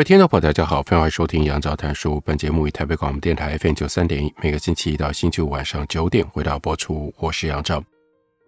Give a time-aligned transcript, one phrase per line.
[0.00, 2.18] 各位听众朋友，大家好，欢迎收听杨照谈书。
[2.24, 7.12] 本节目以台北广播电台 FM 九三点一，每个星期一到星期五晚上九点回到播出。
[7.18, 7.84] 我是杨照。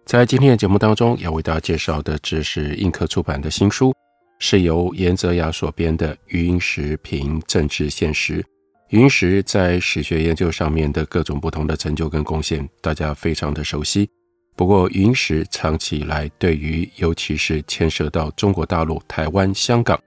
[0.03, 3.93] 在今天的节目当中，要为大家介绍的，这是映客出版的新书，
[4.39, 8.41] 是由颜泽雅所编的《余英时评政治现实》。
[8.89, 14.09] 余英时在史学研究上面的各种不同的成就跟贡献，大家非常的熟悉。
[14.55, 20.01] 不过，余英时长期以来对于，尤其是牵涉到中国大陆、台湾、香港。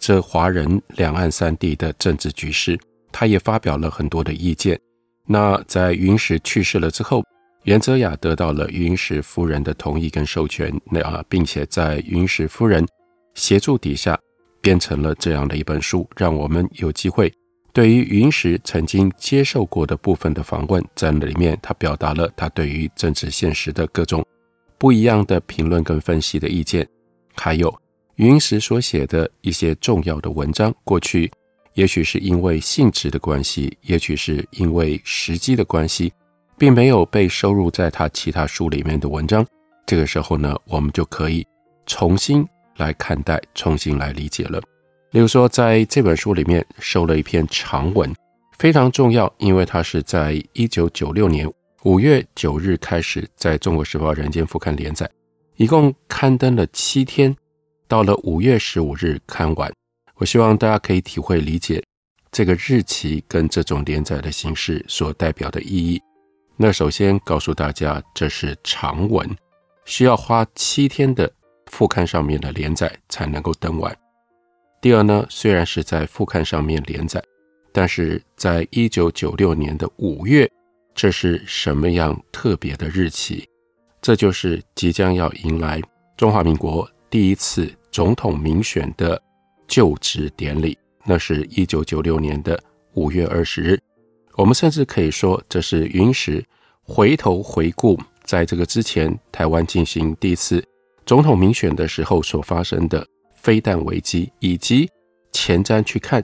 [0.00, 2.76] 这华人两岸三地的政治局势，
[3.12, 4.80] 他也发表了很多的意见。
[5.26, 7.22] 那在云石去世了之后，
[7.64, 12.84] 袁泽雅得到了云石夫人的同意跟授权，那啊，并且在云石夫人
[13.34, 14.18] 协助底下，
[14.62, 17.30] 编成了这样的一本书，让我们有机会
[17.74, 24.24] 对于云石曾经接受过的部分的访问，在里面他表达了他对于政治现实的各种
[24.78, 26.88] 不一样的评论跟分析的意见，
[27.36, 27.70] 还有。
[28.20, 31.32] 余英时所写的一些重要的文章，过去
[31.72, 36.12] 也许是因为性质的关系，也许是因为时机的关系，
[36.58, 39.42] 并没有被收入在他其他书里面的文章。
[39.86, 41.46] 这个时候呢，我们就可以
[41.86, 44.60] 重新来看待，重新来理解了。
[45.12, 48.14] 例如说，在这本书里面收了一篇长文，
[48.58, 51.50] 非常重要，因为它是在一九九六年
[51.84, 55.10] 五月九日开始在中国时报人间副刊连载，
[55.56, 57.34] 一共刊登了七天。
[57.90, 59.68] 到了五月十五日刊完，
[60.14, 61.82] 我希望大家可以体会理解
[62.30, 66.00] 这个日期跟这种连载的形式所代表的意义。
[66.56, 69.28] 那首先告诉大家，这是长文，
[69.86, 71.28] 需要花七天的
[71.66, 73.92] 副刊上面的连载才能够登完。
[74.80, 77.20] 第二呢，虽然是在副刊上面连载，
[77.72, 80.48] 但是在一九九六年的五月，
[80.94, 83.44] 这是什么样特别的日期？
[84.00, 85.82] 这就是即将要迎来
[86.16, 87.68] 中华民国第一次。
[87.90, 89.20] 总统民选的
[89.66, 92.60] 就职典礼，那是一九九六年的
[92.94, 93.78] 五月二十日。
[94.34, 96.44] 我们甚至可以说，这是云石
[96.82, 100.64] 回头回顾，在这个之前台湾进行第一次
[101.04, 104.88] 总统民选的时候所发生的飞弹危机，以及
[105.32, 106.22] 前瞻去看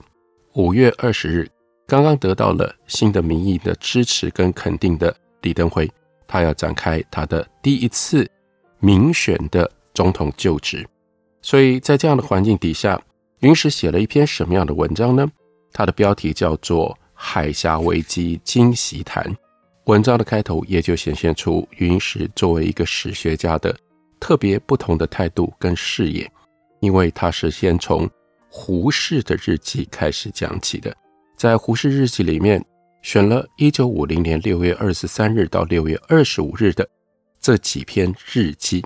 [0.53, 1.47] 五月二十日
[1.85, 5.89] 刚刚得到了新的民意的支持跟肯定的李登辉，
[6.25, 8.29] 他要展开他的第一次
[8.79, 10.87] 民选的总统就职。
[11.47, 13.01] 所以在这样的环境底下，
[13.39, 15.25] 云石写了一篇什么样的文章呢？
[15.71, 19.23] 它的标题叫做《海峡危机惊喜谈》。
[19.85, 23.73] 文章的开头也就显现出云石作为一个史学家的
[24.19, 26.29] 特别不同的态度跟视野，
[26.81, 28.09] 因为他是先从
[28.49, 30.93] 胡适的日记开始讲起的，
[31.37, 32.61] 在胡适日记里面
[33.01, 36.85] 选了一九五零年六月二十三日到六月二十五日的
[37.39, 38.83] 这几篇日记。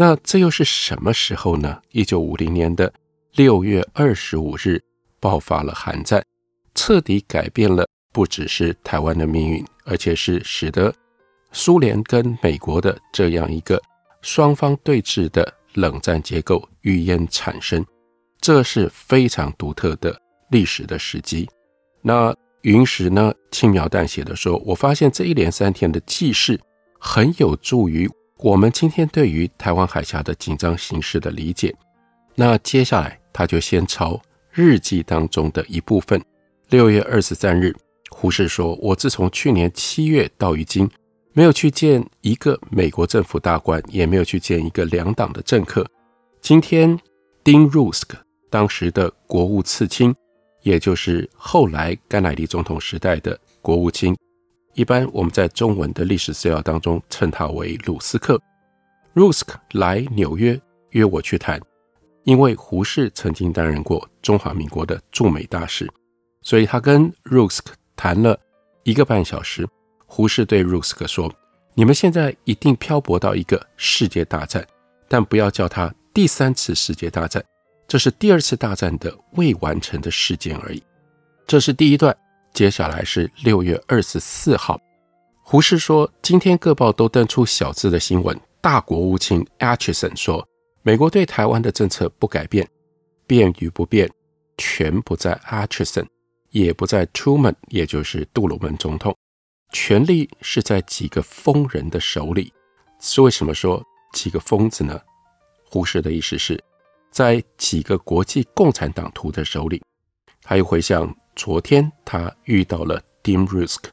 [0.00, 1.78] 那这又是什么时候呢？
[1.90, 2.90] 一九五零年的
[3.34, 4.82] 六月二十五日
[5.20, 6.24] 爆发了韩战，
[6.74, 10.90] 彻底改变了不只是台湾的命运，而且是使得
[11.52, 13.78] 苏联跟美国的这样一个
[14.22, 17.84] 双方对峙的冷战结构预演产生，
[18.40, 20.18] 这是非常独特的
[20.50, 21.46] 历史的时机。
[22.00, 26.58] 那云石呢，轻描淡写的说：“我发现这一连三天的记事
[26.98, 28.10] 很有助于。”
[28.42, 31.74] 我们今天对于台湾海峡的紧张形势的理解，
[32.34, 34.18] 那接下来他就先抄
[34.50, 36.18] 日记当中的一部分。
[36.70, 37.76] 六月二十三日，
[38.08, 40.88] 胡适说：“我自从去年七月到如今，
[41.34, 45.86] 没有去见一个美国政府大官，也没有去见一个两党的政客。
[46.40, 46.98] 今天，
[47.44, 48.16] 丁汝斯克
[48.48, 50.14] 当时的国务次卿，
[50.62, 54.16] 也就是后来甘乃迪总统时代的国务卿。”
[54.74, 58.40] 一般我们在中文的历史资料当中称他为鲁斯克。
[59.14, 60.58] 鲁斯克来纽约
[60.90, 61.60] 约我去谈，
[62.24, 65.90] 因为胡适曾经担任过中华民国的驻美大使，
[66.42, 68.38] 所以他跟鲁斯克谈了
[68.84, 69.68] 一个半小时。
[70.06, 71.32] 胡适对鲁斯克说
[71.74, 74.66] ：“你们现在一定漂泊到一个世界大战，
[75.08, 77.44] 但不要叫它第三次世界大战，
[77.86, 80.82] 这是第二次大战的未完成的事件而已。”
[81.46, 82.16] 这是第一段。
[82.52, 84.80] 接下来是六月二十四号，
[85.42, 90.46] 胡适说：“今天各报都登出小字的新闻，大国务卿 Acheson 说，
[90.82, 92.68] 美国对台湾的政策不改变，
[93.26, 94.10] 变与不变，
[94.58, 96.06] 全不在 Acheson，
[96.50, 99.16] 也不在 Truman，也就是杜鲁门总统，
[99.72, 102.52] 权力是在几个疯人的手里。
[103.00, 103.82] 是为什么说
[104.12, 105.00] 几个疯子呢？
[105.64, 106.62] 胡适的意思是，
[107.10, 109.80] 在几个国际共产党徒的手里。
[110.42, 113.84] 他又回想昨天他遇到了 Dean Rusk，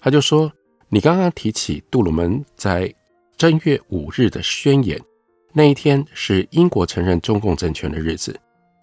[0.00, 0.50] 他就说
[0.88, 2.90] ：“你刚刚提起杜鲁门在
[3.36, 4.98] 正月五日的宣言，
[5.52, 8.34] 那一天是英国承认中共政权的日子。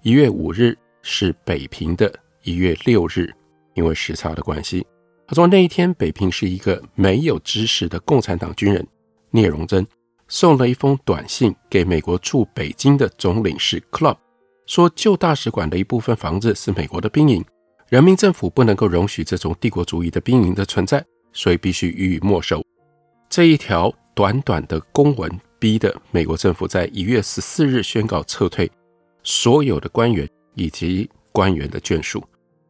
[0.04, 2.13] 一月五日是北平的
[2.44, 3.33] 一月六日，
[3.74, 4.86] 因为时差的关系。
[5.25, 8.88] 他说那一天北平是一个没有知识的共产党军人
[9.31, 9.83] 聂荣臻
[10.27, 14.18] 送了一封短信给美国驻北京的总领事 Club。”
[14.68, 17.44] 说旧大使馆的一部分房子是美国的兵营，
[17.89, 22.63] 人民政府不能够容许这种帝国主义的兵营的存在，所以必须予以没收。
[23.30, 28.69] 这一条短短的公文逼得美国政府在一月十四日宣告撤退
[29.24, 32.24] 所有的官员以及官员的眷属。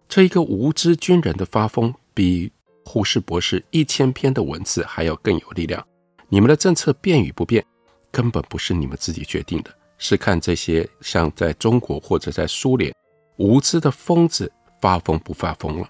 [0.07, 2.51] 这一个无知军人的发疯，比
[2.86, 5.86] 胡适博士一千篇的文字还要更有力量。
[6.30, 7.65] 你们的政策变与不变，
[8.12, 9.74] 根本不是你们自己决定的。
[9.98, 12.94] 是看这些像在中国或者在苏联
[13.38, 14.51] 无知的疯子
[14.83, 15.88] 发疯不发疯了。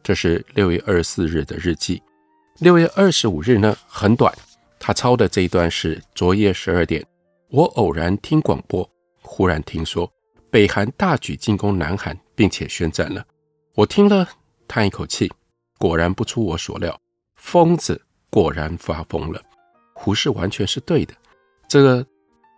[0.00, 2.00] 这是六月二十四日的日记。
[2.60, 4.32] 六月二十五日呢，很短，
[4.78, 7.04] 他抄的这一段是昨夜十二点，
[7.48, 8.88] 我偶然听广播，
[9.20, 10.08] 忽然听说
[10.52, 13.26] 北韩大举进攻南韩，并且宣战了。
[13.74, 14.28] 我听了
[14.68, 15.28] 叹一口气，
[15.76, 16.96] 果然不出我所料，
[17.34, 18.00] 疯子
[18.30, 19.42] 果然发疯了。
[19.94, 21.12] 胡适完全是对的，
[21.68, 22.06] 这个。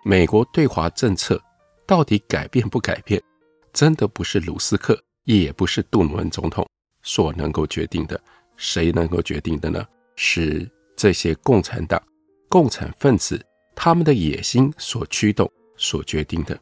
[0.03, 1.39] 美国对华政策
[1.87, 3.23] 到底改变不改变，
[3.71, 6.67] 真的不是卢斯克，也不是杜鲁门总统
[7.03, 8.21] 所能够决定的。
[8.57, 9.83] 谁能够决定的呢？
[10.17, 11.99] 是这些共产党、
[12.47, 13.43] 共产分子
[13.75, 16.59] 他们的野心所驱动、所决定的。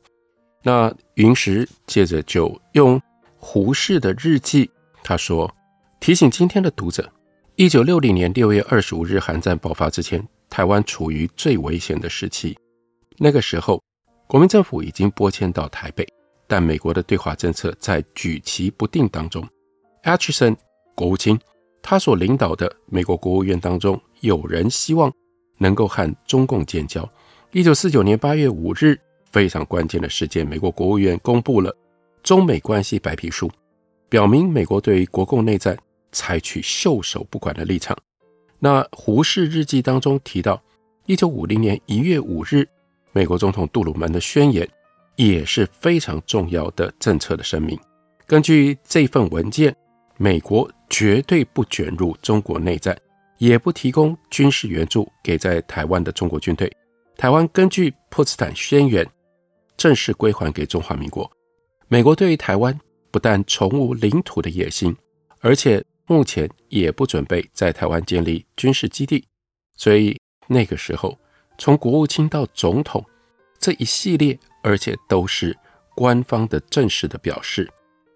[0.63, 3.01] 那云石接着就用
[3.37, 4.71] 胡适的日记，
[5.03, 5.53] 他说
[5.99, 7.13] ：“提醒今天的读者，
[7.57, 12.57] 一九六零年六月二十五日韩战爆发之前，台湾处于最危险的时期。”
[13.19, 13.83] 那个时候，
[14.29, 16.07] 国民政府已经搬迁到台北，
[16.49, 19.47] 但美国的对华政策在举棋不定当中。
[20.03, 20.57] Acheson
[20.97, 21.39] 国务卿，
[21.83, 25.13] 他所领导的美国国务院当中，有人希望
[25.59, 27.09] 能够和中共建交。
[27.53, 28.99] 一九四九年八月五日，
[29.31, 31.77] 非常关键的事件，美国国务院公布了
[32.23, 33.51] 中美关系白皮书，
[34.09, 35.77] 表明美国对国共内战
[36.11, 37.97] 采取袖手不管的立场。
[38.59, 40.61] 那胡适日记当中提到，
[41.07, 42.67] 一九五零年一月五日。
[43.13, 44.69] 美国总统杜鲁门的宣言
[45.19, 47.79] 也是非常重要的政策的声明。
[48.25, 49.75] 根据这份文件，
[50.17, 52.97] 美国绝对不卷入中国内战，
[53.39, 56.73] 也不提供军事援助给在台湾的中国军队。
[57.17, 59.05] 台湾根据波茨坦宣言
[59.77, 61.29] 正式归还给中华民国。
[61.89, 62.79] 美国对于台湾
[63.11, 64.97] 不但从无领土的野心，
[65.41, 69.27] 而且目前也不准备在台湾建立军事基地。
[69.75, 70.17] 所以
[70.47, 71.19] 那个时候。
[71.61, 73.05] 从国务卿到总统
[73.59, 75.57] 这一系列，而且都是
[75.95, 77.69] 官方的正式的表示。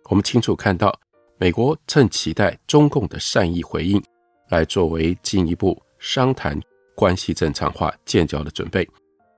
[0.08, 0.98] 我们清楚看到，
[1.38, 4.02] 美国正期待中共的善意回应，
[4.48, 6.60] 来作为进一步商谈
[6.94, 8.88] 关系正常化、建交的准备。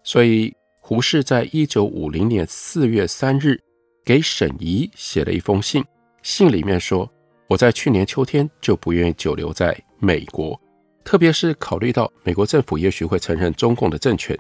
[0.02, 3.58] 所以，胡适在一九五零年四月三日
[4.04, 5.82] 给沈怡写了一封信，
[6.23, 7.11] 信里面说
[7.49, 10.61] ：“我在去年秋天就不愿意久留在美国。”
[11.04, 14.38] 特别是考虑到美国政府也许会承认中共的政权，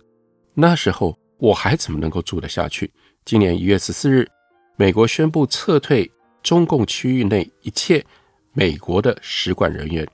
[0.54, 2.90] 那时候我还怎么能够住得下去？
[3.24, 4.28] 今年一月十四日，
[4.76, 6.10] 美国宣布撤退
[6.42, 8.04] 中共区域内一切
[8.52, 10.06] 美国的使馆人员，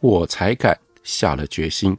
[0.00, 1.96] 我才敢下了决心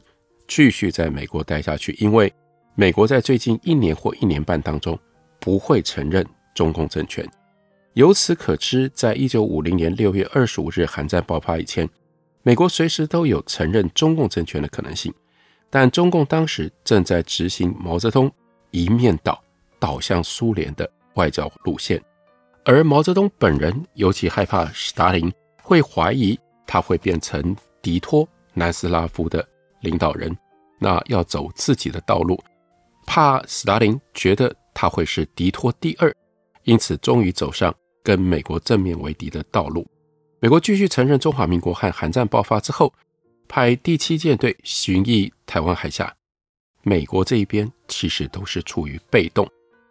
[0.48, 1.94] 继续在美国待下去。
[1.98, 2.32] 因为
[2.74, 4.98] 美国在最近一年或一年半当中
[5.40, 7.26] 不会承认中共政权。
[7.94, 11.88] 由此可知，在一九五零年六月二十五日韩战爆发以前。
[12.42, 15.12] 美国随时都有承认中共政权的可能性，
[15.68, 18.30] 但中共当时正在执行毛泽东
[18.76, 19.42] 一面倒
[19.78, 21.98] 倒向苏联的外交路线，
[22.62, 29.42] 而毛泽东本人尤其害怕斯大林会怀疑他会变成迪托南斯拉夫的
[29.80, 30.36] 领导人，
[30.78, 32.38] 那要走自己的道路，
[33.06, 36.14] 怕斯大林觉得他会是迪托第二，
[36.64, 39.86] 因此终于走上跟美国正面为敌的道路。
[40.38, 42.92] 美国继续承认中华民国和韩战爆发之后，
[43.48, 46.14] 派第七舰队巡弋台湾海峡。
[46.88, 49.44] 美国这一边其实都是处于被动。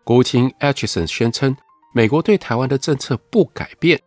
[0.06, 1.54] 国务卿 Acheson 宣称，
[1.94, 4.02] 美国对台湾的政策不改变，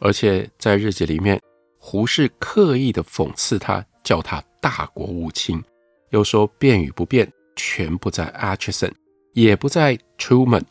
[0.00, 1.40] 而且在日记里面，
[1.78, 5.62] 胡适刻意的讽刺他，叫他大国务卿，
[6.10, 8.90] 又说变与不变全不在 Acheson，
[9.34, 10.64] 也不在 Truman，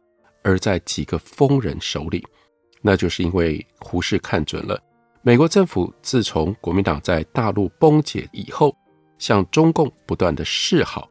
[0.44, 2.28] 而在几个疯人手里。
[2.82, 4.78] 那就是因为胡适看准了
[5.22, 8.76] 美国政府自从国民党在大陆崩解以后，
[9.18, 11.08] 向中共不断的示好。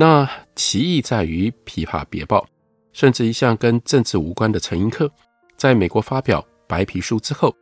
[0.00, 2.46] 那其意在于琵琶别报，
[2.92, 5.10] 甚至一向跟政治无关的陈寅恪，
[5.56, 7.52] 在美国发表白皮书之后，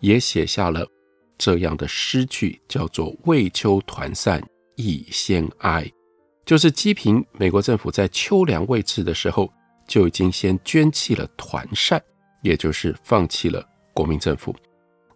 [0.00, 0.86] 也写下了
[1.36, 4.42] 这样的诗句，叫做“为秋团扇
[4.76, 5.86] 亦先哀”，
[6.46, 9.52] 就是讥评美国政府在秋粮未至的时候
[9.86, 12.02] 就已经先捐弃了团扇。
[12.40, 14.56] 也就是放弃了国民政府，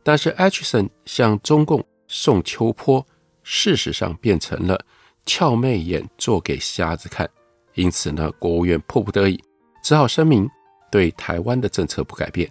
[0.04, 3.04] 但是 Acheson 向中共送秋波，
[3.42, 4.78] 事实上变成了
[5.26, 7.28] 翘媚眼做给瞎子看。
[7.74, 9.38] 因此呢，国务院迫不得已
[9.82, 10.48] 只好声明
[10.90, 12.50] 对台湾的政策不改变。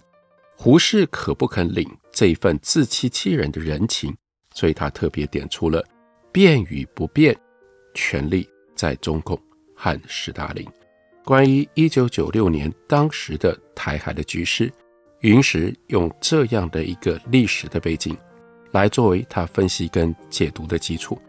[0.54, 4.16] 胡适可不肯领这一份自欺欺人的人情，
[4.54, 5.84] 所以他特别点出了
[6.30, 7.36] 变与不变，
[7.92, 9.36] 权力在中共
[9.74, 10.66] 和斯大林。
[11.24, 14.72] 关于一九九六年当时的台海的局势，
[15.20, 18.16] 云石用这样的一个历史的背景
[18.70, 21.20] 来作为他分析跟解读的基础。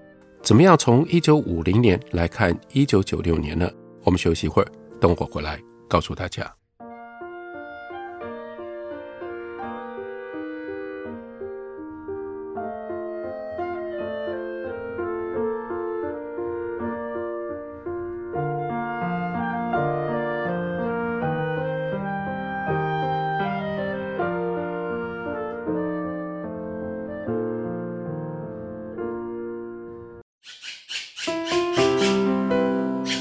[0.48, 3.70] 怎么样从一九五零年来看一九九六年呢？
[4.06, 6.57] 我们休息一会儿，等会儿回来告诉大家。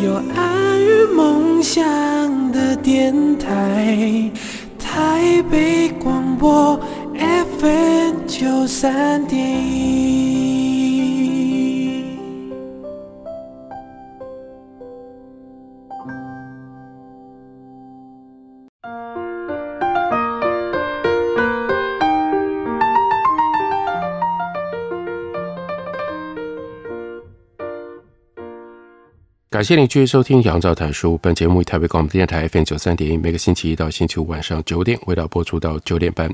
[0.00, 1.82] 有爱与梦想
[2.52, 4.30] 的电台，
[4.78, 6.78] 台北广播
[7.58, 9.40] FM 九三点
[29.54, 31.14] 感谢您继续收听《杨照谈书》。
[31.18, 36.28] 本节目以台北广播电台 FM 九三点一，每个星期一到星期五晚上九点，为大家播出到九点半。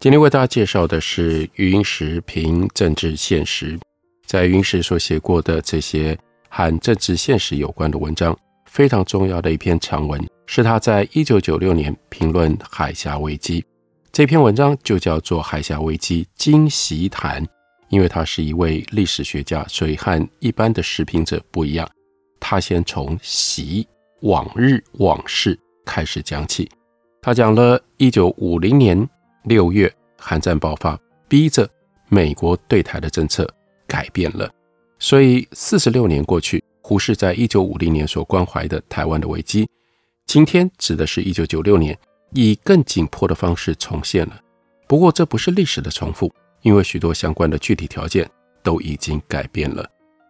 [0.00, 3.78] 今天为大家介绍的是余英时评政治现实，
[4.26, 8.36] 在余英时所写过的这些和政治现实有关的文章，
[8.66, 13.64] 非常重要的一篇长文，是他在一九九六年评论海峡危机。
[14.10, 17.40] 这篇文章就叫做《海峡危机今昔谈》，
[17.88, 21.88] 因为他是一位历史学家，所以和一般的时评者不一样。
[22.40, 23.86] 他先从习
[24.20, 26.68] 往日往事开始讲起，
[27.20, 29.08] 他讲了一九五零年
[29.44, 31.68] 六月韩战爆发，逼着
[32.08, 33.48] 美国对台的政策
[33.86, 34.50] 改变了，
[34.98, 39.68] 所以四十六年过去，胡适在一九五零年所关怀的台湾的危机，
[40.26, 41.98] 今天指的是一九九六年，
[42.32, 44.40] 以更紧迫的方式重现了。
[44.86, 48.28] 不过这不是历史的重复，因为许多相关的具体条件
[48.62, 49.88] 都已经改变了。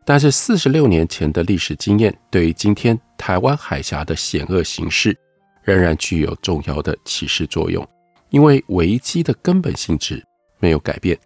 [0.09, 5.15] 但是四十六年前的历史经验，对于今天台湾海峡的险恶形势，
[5.63, 7.87] 仍然具有重要的启示作用。
[8.31, 10.25] 因为危机的根本性质
[10.61, 11.19] 没有改变。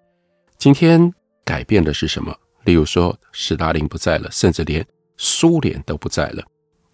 [0.58, 2.34] 今天改变的是什么？
[2.64, 4.84] 例如说，史达林不在了，甚至连
[5.16, 6.42] 苏联都不在了。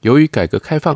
[0.02, 0.94] 由于改革开放，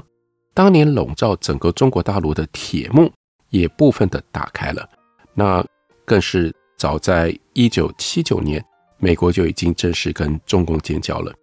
[0.52, 3.10] 当年笼罩整个中国大陆的铁幕
[3.48, 4.86] 也部分的打开了。
[5.32, 5.64] 那
[6.04, 8.62] 更是早在一九七九年。
[9.02, 11.34] 美国就已经正式跟中共建交了。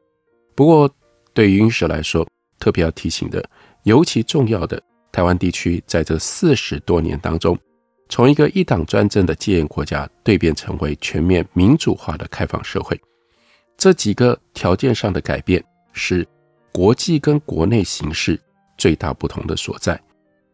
[0.55, 0.89] 不过，
[1.33, 2.25] 对于云石来说，
[2.57, 3.43] 特别要提醒的，
[3.83, 7.59] 尤其重要的，台湾地区在这四十多年当中，
[8.07, 12.97] 从一个一党专政的戒严国家蜕变成为全面民主化的开放社会，
[13.77, 15.61] 这几个条件上的改变，
[15.91, 16.25] 是
[16.71, 18.39] 国际跟国内形势
[18.77, 20.01] 最大不同的所在。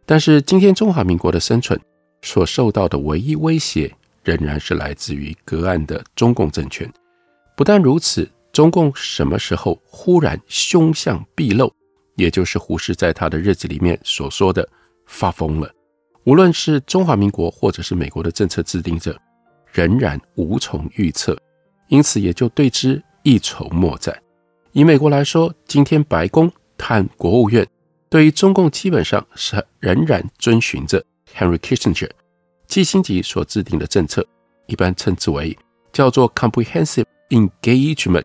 [0.08, 1.80] 但是，今天中华民国的生存
[2.24, 3.92] 所受到的唯一威胁，
[4.26, 6.92] 仍然是来自于隔岸的中共政权。
[7.56, 11.74] 不但如此，中共什么时候忽然凶相毕露，
[12.16, 14.68] 也就是胡适在他的日记里面所说的
[15.06, 15.72] 发疯了。
[16.26, 19.16] 无论是中华民国或者是美国的政策制定者，
[19.72, 21.38] 仍然无从预测，
[21.88, 24.18] 因此也就对之一筹莫展。
[24.72, 27.66] 以美国来说，今天白宫和国务院
[28.10, 31.04] 对于中共基本上是仍然遵循着
[31.34, 32.10] Henry Kissinger
[32.68, 34.26] 基辛级所制定的政策，
[34.68, 35.58] 一般称之为
[35.94, 38.24] 叫做 Comprehensive Engagement。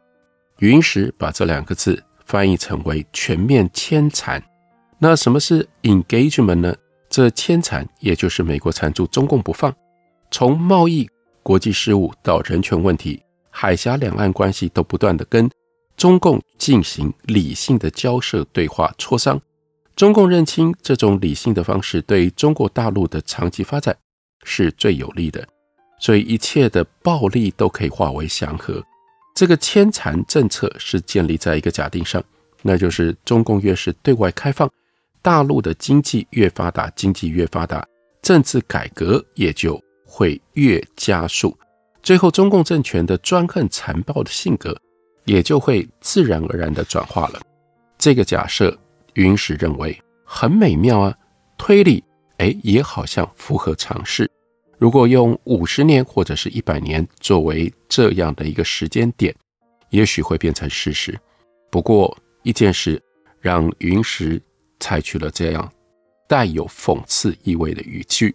[0.59, 4.43] 云石把这两个字翻译成为全面牵缠。
[4.99, 6.75] 那什么是 Engagement 呢？
[7.09, 9.75] 这牵缠，也就是美国缠住中共不放，
[10.31, 11.09] 从贸易、
[11.43, 13.21] 国际事务到人权问题、
[13.51, 15.51] 海峡两岸关系，都不断地跟
[15.97, 19.41] 中共进行理性的交涉、对话、磋商。
[19.97, 23.97] 中共认清这种理性的方式对中国大陆的长期发展
[24.45, 25.47] 是最有利的，
[25.99, 28.83] 所以一切的暴力都可以化为祥和。
[29.35, 32.23] 这个牵缠政策是建立在一个假定上，
[32.63, 34.71] 那就是中共越是对外开放。
[35.23, 37.87] 大陆的经济越发达，经济越发达，
[38.23, 41.57] 政治改革也就会越加速。
[42.03, 44.75] 最后，中共政权的专横残暴的性格
[45.27, 47.41] 也就会自然而然地转化了。
[47.99, 48.77] 这个假设，
[49.13, 51.15] 余英时认为很美妙啊，
[51.59, 52.03] 推理
[52.41, 54.31] 诶也好像符合常识。
[54.79, 59.35] 如果用五十年或者是一百年作为这样的一个时间点，
[59.89, 61.19] 也许会变成事实。
[61.71, 63.03] 不过一件事
[63.41, 64.43] 让云石。
[64.83, 65.71] 采取了这样
[66.27, 68.35] 带有讽刺意味的语句。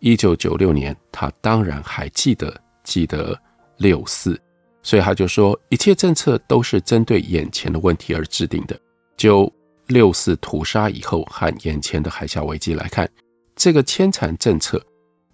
[0.00, 3.38] 一九九六年，他当然还记得记得
[3.76, 4.40] 六四，
[4.82, 8.80] 所以他就说，一切政策都是针对眼前的问题而制定的。
[9.14, 9.52] 就
[9.88, 13.06] 六四屠杀以后和眼前的海峡危机来看，
[13.56, 14.84] 这个牵缠政策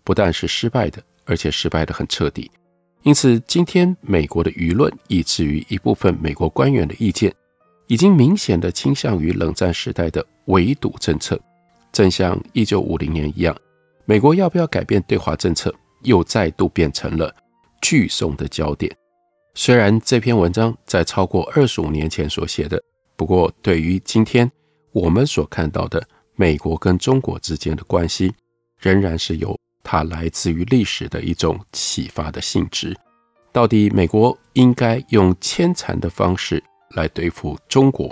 [0.05, 2.51] 不但是失败的，而且失败得很彻底。
[3.03, 7.35] 因此，今天美国的舆论，以至于一部分美国官员的意见。
[7.87, 11.37] 已经明显的倾向于冷战时代的围堵政策，
[11.91, 13.53] 正像一九五零年一样，
[14.05, 17.35] 美国要不要改变对华政策，又再度变成了
[17.83, 18.97] 聚讼的焦点。
[19.55, 22.81] 虽然这篇文章在超过二十五年前所写的，
[23.17, 24.49] 不过对于今天
[24.93, 26.01] 我们所看到的
[26.41, 28.33] 美国跟中国之间的关系，
[28.79, 32.97] 仍然是有它来自于历史的一种启发的性质。
[33.53, 38.11] 到底美国应该用牵缠的方式，来对付中国，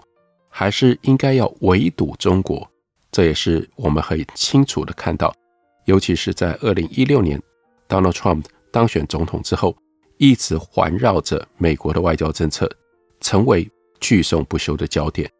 [0.51, 2.71] 还是应该要围堵中国？
[3.11, 5.35] 这也是我们很清楚的看到，
[5.87, 7.41] 尤其是在二零一六年
[7.88, 9.75] Donald Trump 当选总统之后，
[10.19, 12.71] 一直环绕着美国的外交政策，
[13.23, 13.67] 成为
[14.01, 15.31] 句颂不休的焦点。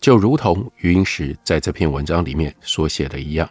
[0.00, 3.48] 就如同余英时在这篇文章里面所写的一样，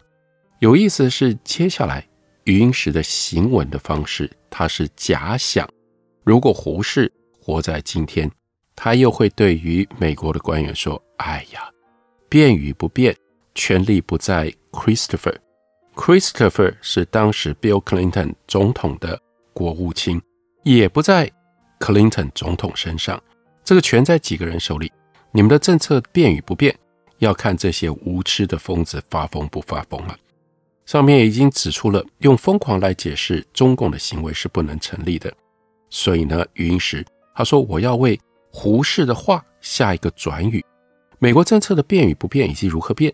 [0.60, 2.08] 有意思是，接下来
[2.46, 5.68] 余英时的行文的方式，他是假想，
[6.24, 8.30] 如果胡适活在今天。
[8.78, 11.62] 他又会对于美国的官员说：“哎呀，
[12.28, 13.16] 变与不变，
[13.56, 15.34] 权力不在 Christopher。
[15.96, 19.18] Christopher 是当时 Bill Clinton 总统的
[19.54, 20.22] 国务卿，
[20.64, 21.32] 也不在
[21.80, 23.18] Clinton 总统身上。
[23.64, 24.92] 这个权在几个人手里？
[25.36, 26.74] 你们的政策变与不变，
[27.18, 30.18] 要看这些无知的疯子发疯不发疯了。
[30.86, 35.30] 上面已经指出了，用疯狂来解释中共的行为是不能成立的。
[35.90, 38.18] 所以呢，余英时他说：我要为。”
[38.50, 40.64] 胡适的话下一个转语：
[41.20, 43.14] 美国政策的变与不变，以及如何变，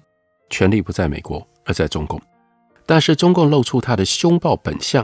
[0.51, 2.21] 权力不在美国，而在中共。
[2.85, 5.03] 但是中共露出他的凶暴本相，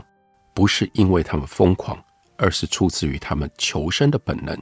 [0.54, 2.00] 不是因为他们疯狂，
[2.36, 4.56] 而是出自于他们求生的本能。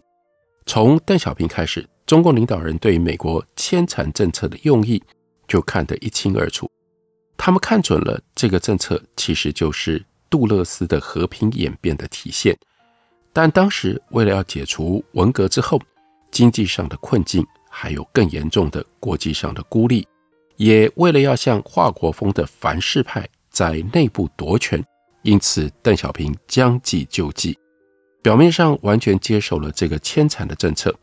[0.64, 5.02] 从邓小平开始，中共领导人对美国牵缠政策的用意
[5.48, 6.70] 就看得一清二楚。
[7.36, 12.56] 他们看准了这个政策其实就是杜勒斯的和平演变的体现。
[13.32, 15.78] 但当时为了要解除文革之后
[16.30, 20.06] 经济上的困境，还有更严重的国际上的孤立，
[20.56, 24.82] 也为了要向华国锋的反世派在内部夺权，
[25.22, 27.58] 因此邓小平将计就计，
[28.22, 30.94] 表面上完全接受了这个牵缠的政策。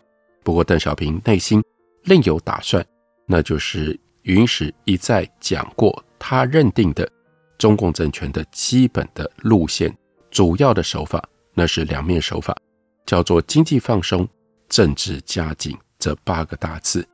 [0.43, 1.63] 不过邓小平内心
[2.03, 2.85] 另有打算，
[3.25, 7.09] 那就是云石一再讲过他认定的
[7.57, 9.95] 中共政权的基本的路线、
[10.29, 11.23] 主要的手法。
[11.55, 12.57] 那是两面手法，
[13.05, 14.27] 叫做经济放松、
[14.67, 17.07] 政治加紧这八个大字。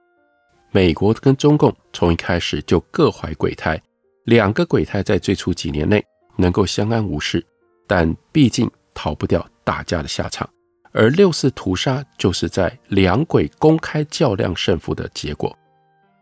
[0.72, 3.78] 美国跟中共从一开始就各怀鬼胎，
[4.24, 6.02] 两个鬼胎在最初几年内
[6.38, 7.46] 能够相安无事，
[7.86, 10.50] 但毕竟逃不掉打架的下场。
[10.92, 15.56] 而六四屠杀就是在两鬼公开较量胜负的结果。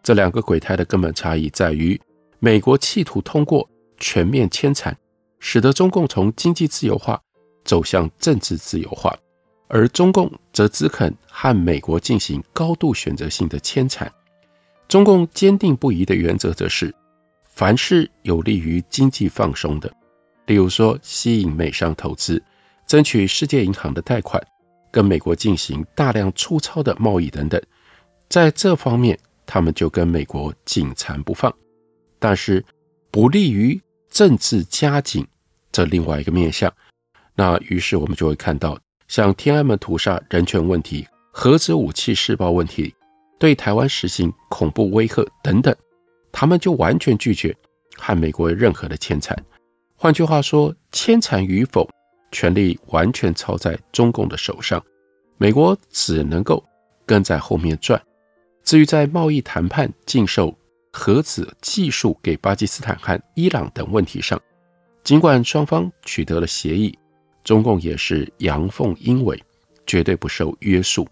[0.04, 2.00] 这两个鬼胎的根本差异在于，
[2.40, 4.96] 美国企图通过全面牵缠，
[5.40, 7.22] 使得中共从经济自由化
[7.66, 9.18] 走向政治自由化，
[9.68, 14.12] 而中共则只肯和美国进行高度选择性的牵缠。
[14.88, 16.94] 中共坚定不移的原则则是，
[17.44, 19.92] 凡是有利于经济放松的，
[20.46, 22.42] 例如说吸引美商投资、
[22.86, 24.42] 争取世界银行的贷款、
[24.92, 27.62] 跟美国进行大量粗糙的贸易等等，
[28.30, 31.54] 在这方面他们就跟美国紧缠不放。
[32.20, 32.64] 但是
[33.12, 35.26] 不利于政治加紧
[35.72, 36.72] 这另外一个面向，
[37.36, 42.94] 那于是我们就会看到，像天安门屠杀、人权问题、核子武器试爆问题。
[43.40, 45.76] 对台湾实行恐怖威吓等等，
[46.32, 47.56] 他们就完全拒绝
[47.96, 49.38] 和美国任何的牵缠。
[49.96, 51.88] 换句话说，牵缠与否，
[52.32, 54.84] 权力完全操在中共的手上，
[55.38, 56.64] 美国只能够
[57.06, 58.02] 跟在后面转。
[58.64, 60.54] 至于在贸易谈判、禁售
[60.92, 64.40] 核子技术给巴基斯坦和伊朗等问题上，
[65.04, 66.98] 尽管双方取得了协议，
[67.44, 69.42] 中共也是阳奉阴违，
[69.86, 71.08] 绝对不受约束。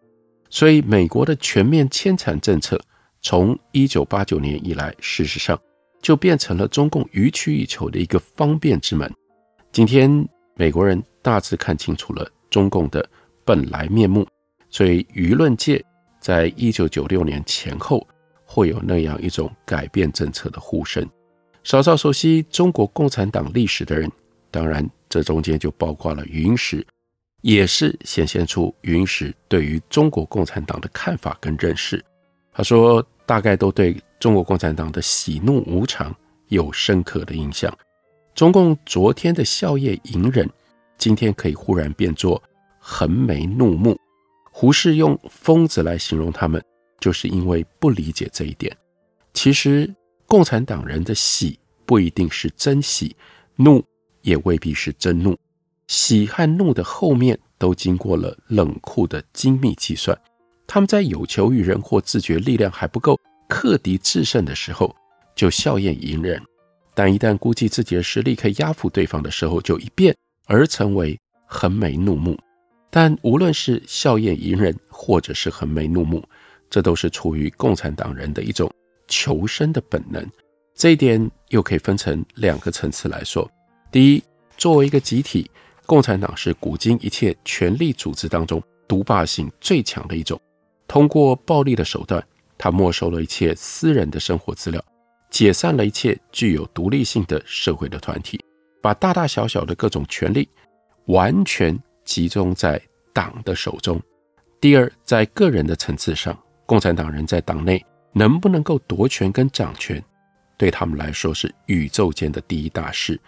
[0.49, 2.79] 所以，美国的全面牵缠政策
[3.21, 5.57] 从一九八九年以来，事实上
[6.01, 9.09] 就变成了中共予取予求的一个方便之门。
[9.71, 13.07] 今天，美国人大致看清楚了中共的
[13.43, 14.25] 本来面目，
[14.69, 15.83] 所以舆论界
[16.19, 18.07] 在一九九六年前后
[18.45, 21.07] 会有那样一种改变政策的呼声。
[21.63, 24.09] 稍稍熟悉中国共产党历史的人，
[24.49, 26.85] 当然这中间就包括了云石。
[27.41, 32.03] 也是显现出云石对于中国共产党的看法跟认识。
[32.51, 36.15] 他说，大概都对中国共产党的喜怒无常
[36.47, 37.71] 有深刻的印象。
[38.35, 40.47] 中共昨天的笑靥隐忍，
[40.97, 42.41] 今天可以忽然变作
[42.77, 43.97] 横眉怒目。
[44.51, 46.61] 胡适用疯子来形容他们，
[46.99, 48.75] 就是因为不理解这一点。
[49.33, 49.89] 其实，
[50.27, 53.15] 共产党人的喜不一定是真喜，
[53.55, 53.81] 怒
[54.21, 55.37] 也未必是真怒。
[55.87, 60.17] 喜和怒的后面都经过了冷酷的精密计算。
[60.67, 63.17] 他们在有求于人或自觉力量还不够
[63.47, 64.93] 克敌制胜的时候，
[65.35, 66.41] 就笑靨迎人；
[66.95, 70.15] 但一旦估计自己的实力可以压服对方的时候，就一变
[70.47, 72.35] 而成为横眉怒目。
[72.89, 76.23] 但无论是笑靥迎人，或者是横眉怒目，
[76.69, 78.71] 这都是出于共产党人的一种
[79.07, 80.25] 求生的本能。
[80.73, 83.49] 这一点又可以分成两个层次来说：
[83.91, 84.23] 第一，
[84.57, 85.49] 作为一个集体。
[85.87, 90.41] 共产党是古今一切权力组织当中独霸性最强的一种。
[90.87, 92.25] 通过暴力的手段，
[92.57, 94.83] 他没收了一切私人的生活资料，
[95.35, 98.41] 解散了一切具有独立性的社会的团体，
[98.81, 100.47] 把大大小小的各种权力
[101.07, 102.81] 完全集中在
[103.13, 104.01] 党的手中。
[104.61, 110.01] 第二，在个人的层次上，共产党人在党内能不能够夺权跟掌权，
[110.57, 113.19] 对他们来说是宇宙间的第一大事。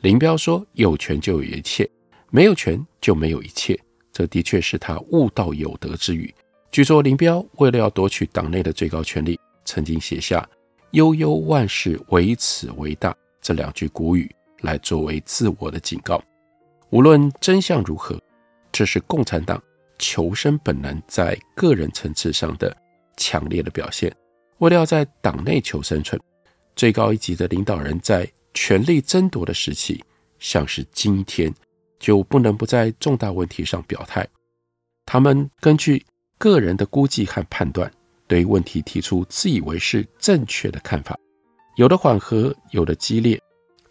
[0.00, 1.88] 林彪说：“有权就有一切。”
[2.30, 3.78] 没有权就没有一切，
[4.12, 6.34] 这的确是他悟道有德之语。
[6.72, 10.44] 据说林彪为了要夺取党内的最高权力，曾经写下
[10.92, 16.22] “悠悠万事，唯此为大”这两句古语来作为自我的警告。
[16.90, 18.18] 无论真相如何，
[18.70, 19.62] 这是共产党
[19.98, 22.74] 求生本能在个人层次上的
[23.16, 24.14] 强烈的表现。
[24.58, 26.20] 为了要在党内求生存，
[26.76, 30.02] 最高一级的领导人在权力争夺的时期，
[30.38, 31.52] 像是今天。
[32.02, 34.26] 就不能不在重大问题上表态。
[35.06, 36.04] 他们根据
[36.36, 37.88] 个人的估计和判断，
[38.32, 41.14] 对问题提出自以为是正确的看法，
[41.76, 43.38] 有的缓和，有的激烈。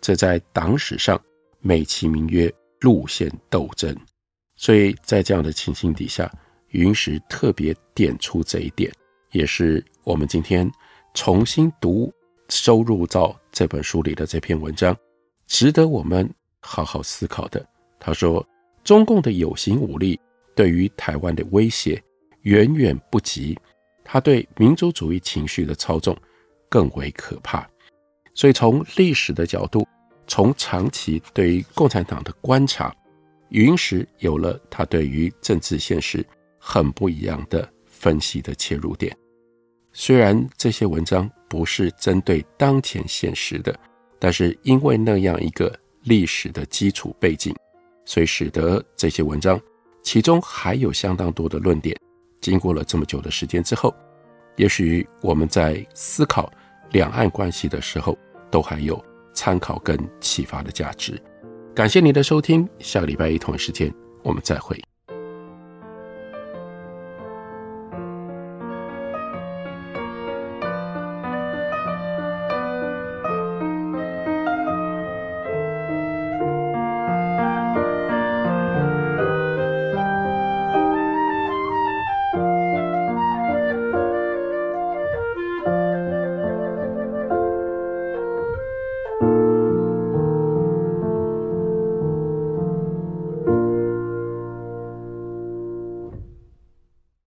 [0.02, 1.22] 这在党史上
[1.60, 3.96] 美其名曰路线斗争。
[4.56, 6.28] 所以在这样的情形底下，
[6.70, 8.92] 云石特别点出这一点，
[9.32, 10.68] 也是我们今天
[11.14, 12.12] 重新读
[12.50, 14.98] 收入到这本书里的这篇文章，
[15.46, 16.28] 值得我们
[16.62, 17.64] 好好思考的。
[18.00, 18.44] 他说
[18.84, 20.20] ：“中共的有形武力
[20.56, 22.02] 对于台湾的威胁
[22.42, 23.56] 远远不及
[24.04, 26.16] 他对民族主义情绪的操纵
[26.70, 27.68] 更为可怕。
[28.34, 29.88] 所以，从历史的角度，
[30.28, 32.96] 从长期对于共产党的观察，
[33.50, 36.26] 云石有了他对于政治现实
[36.58, 39.16] 很不一样的分析的切入点。
[39.92, 43.78] 虽然这些文章不是针对当前现实的，
[44.20, 47.54] 但是因为那样一个历史的基础背景。”
[48.04, 49.62] 所以使得这些文章，
[50.02, 51.96] 其中还有相当多的论点，
[52.42, 53.96] 经过了这么久的时间之后，
[54.58, 56.52] 也许我们在思考
[56.92, 58.18] 两岸关系的时候，
[58.50, 59.02] 都还有
[59.34, 61.22] 参考跟启发的价值。
[61.74, 64.78] 感谢您的收听，下个礼拜一同时间我们再会。